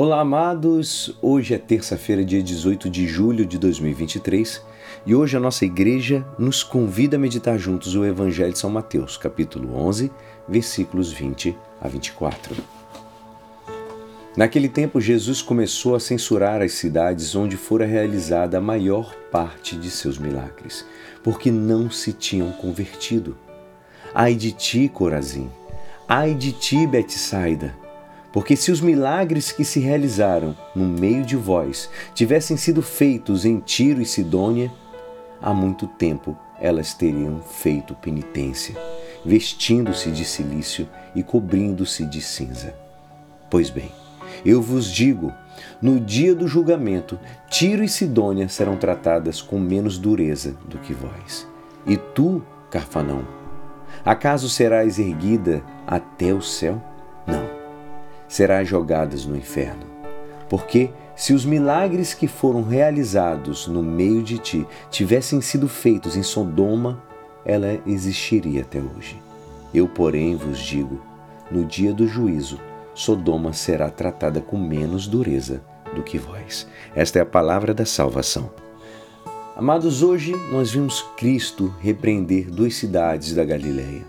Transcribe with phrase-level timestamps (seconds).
[0.00, 1.12] Olá, amados!
[1.20, 4.62] Hoje é terça-feira, dia 18 de julho de 2023
[5.04, 9.16] e hoje a nossa igreja nos convida a meditar juntos o Evangelho de São Mateus,
[9.16, 10.12] capítulo 11,
[10.48, 12.54] versículos 20 a 24.
[14.36, 19.90] Naquele tempo, Jesus começou a censurar as cidades onde fora realizada a maior parte de
[19.90, 20.86] seus milagres,
[21.24, 23.36] porque não se tinham convertido.
[24.14, 25.50] Ai de ti, Corazim!
[26.06, 27.87] Ai de ti, Betsaida!
[28.32, 33.58] Porque se os milagres que se realizaram no meio de vós tivessem sido feitos em
[33.58, 34.70] Tiro e Sidônia,
[35.40, 38.76] há muito tempo elas teriam feito penitência,
[39.24, 42.74] vestindo-se de silício e cobrindo-se de cinza.
[43.48, 43.90] Pois bem,
[44.44, 45.32] eu vos digo,
[45.80, 47.18] no dia do julgamento,
[47.48, 51.46] Tiro e Sidônia serão tratadas com menos dureza do que vós.
[51.86, 53.26] E tu, Carfanão,
[54.04, 56.82] acaso serás erguida até o céu?
[57.26, 57.57] Não
[58.28, 59.86] serás jogadas no inferno.
[60.48, 66.22] Porque se os milagres que foram realizados no meio de ti tivessem sido feitos em
[66.22, 67.02] Sodoma,
[67.44, 69.20] ela existiria até hoje.
[69.72, 71.00] Eu, porém, vos digo:
[71.50, 72.60] no dia do juízo,
[72.94, 75.62] Sodoma será tratada com menos dureza
[75.94, 76.66] do que vós.
[76.94, 78.50] Esta é a palavra da salvação.
[79.56, 84.04] Amados, hoje nós vimos Cristo repreender duas cidades da Galileia,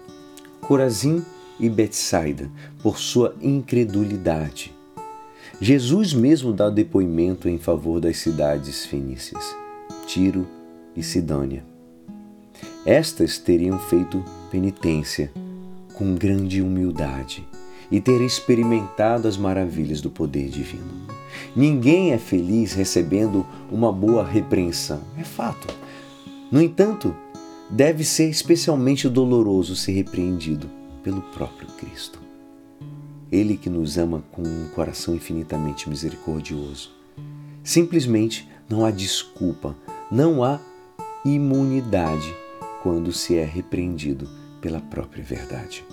[0.62, 1.26] Corazim
[1.60, 2.50] e Betsaida
[2.82, 4.74] por sua incredulidade.
[5.62, 9.44] Jesus mesmo dá depoimento em favor das cidades fenícias,
[10.08, 10.48] Tiro
[10.96, 11.66] e Sidônia.
[12.86, 15.32] Estas teriam feito penitência
[15.94, 17.46] com grande humildade
[17.92, 21.10] e ter experimentado as maravilhas do poder divino.
[21.56, 25.68] Ninguém é feliz recebendo uma boa repreensão, é fato.
[26.52, 27.14] No entanto,
[27.70, 30.70] deve ser especialmente doloroso ser repreendido
[31.10, 32.20] pelo próprio Cristo.
[33.32, 36.92] Ele que nos ama com um coração infinitamente misericordioso.
[37.64, 39.76] Simplesmente não há desculpa,
[40.12, 40.60] não há
[41.26, 42.32] imunidade
[42.84, 44.30] quando se é repreendido
[44.62, 45.84] pela própria verdade.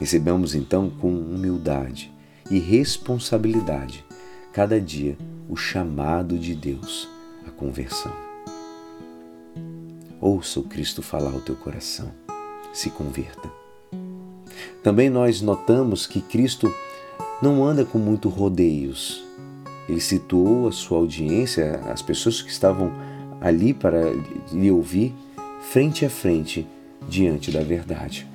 [0.00, 2.10] Recebamos então com humildade
[2.50, 4.02] e responsabilidade
[4.50, 7.06] cada dia o chamado de Deus
[7.46, 8.12] à conversão.
[10.18, 12.10] Ouça o Cristo falar ao teu coração.
[12.72, 13.63] Se converta.
[14.82, 16.72] Também nós notamos que Cristo
[17.40, 19.24] não anda com muito rodeios.
[19.88, 22.92] Ele situou a sua audiência, as pessoas que estavam
[23.40, 24.12] ali para
[24.52, 25.14] lhe ouvir,
[25.60, 26.66] frente a frente,
[27.08, 28.26] diante da verdade.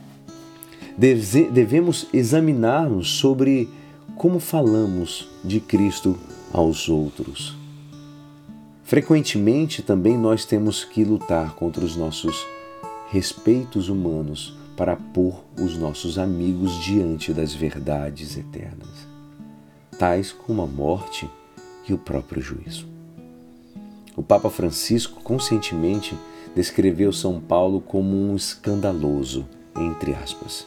[0.97, 3.69] Devemos examinar-nos sobre
[4.15, 6.17] como falamos de Cristo
[6.51, 7.55] aos outros.
[8.83, 12.45] Frequentemente também nós temos que lutar contra os nossos
[13.09, 19.05] respeitos humanos para pôr os nossos amigos diante das verdades eternas,
[19.97, 21.29] tais como a morte
[21.85, 22.87] e o próprio juízo.
[24.15, 26.17] O Papa Francisco conscientemente
[26.55, 29.45] descreveu São Paulo como um escandaloso,
[29.75, 30.65] entre aspas.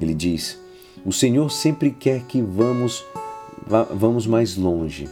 [0.00, 0.58] Ele diz:
[1.04, 3.04] O Senhor sempre quer que vamos,
[3.94, 5.06] vamos mais longe,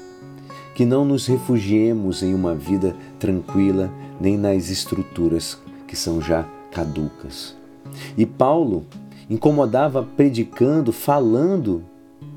[0.74, 7.54] que não nos refugiemos em uma vida tranquila nem nas estruturas que são já caducas.
[8.16, 8.86] E Paulo
[9.28, 11.84] incomodava predicando, falando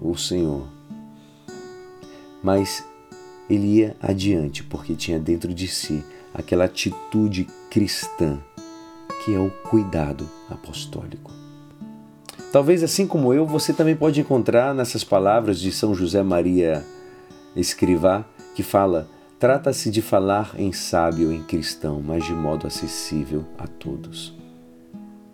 [0.01, 0.67] o Senhor.
[2.43, 2.85] Mas
[3.49, 8.39] ele ia adiante porque tinha dentro de si aquela atitude cristã
[9.23, 11.31] que é o cuidado apostólico.
[12.51, 16.83] Talvez assim como eu, você também pode encontrar nessas palavras de São José Maria
[17.55, 23.67] Escrivá, que fala: trata-se de falar em sábio, em cristão, mas de modo acessível a
[23.67, 24.35] todos.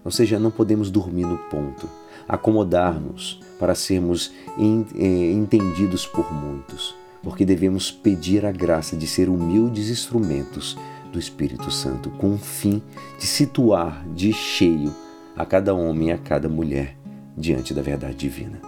[0.06, 1.90] Ou seja, não podemos dormir no ponto,
[2.28, 9.90] acomodar-nos para sermos eh, entendidos por muitos, porque devemos pedir a graça de ser humildes
[9.90, 10.78] instrumentos
[11.12, 12.84] do Espírito Santo, com o fim
[13.18, 14.94] de situar de cheio
[15.36, 16.96] a cada homem e a cada mulher
[17.36, 18.62] diante da verdade divina.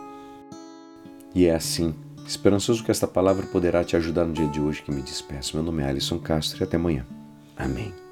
[1.36, 1.94] E é assim,
[2.26, 5.56] esperançoso que esta palavra poderá te ajudar no dia de hoje que me despeço.
[5.56, 7.06] Meu nome é Alisson Castro e até amanhã.
[7.56, 8.07] Amém.